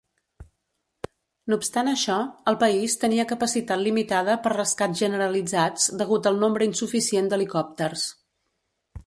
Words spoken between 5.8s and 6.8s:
degut al nombre